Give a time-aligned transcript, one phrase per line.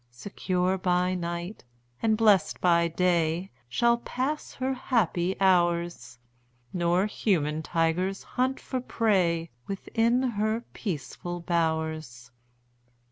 [0.09, 1.63] Secure by night,
[2.01, 6.17] and blest by day, Shall pass her happy hours;
[6.73, 12.31] Nor human tigers hunt for prey Within her peaceful bowers.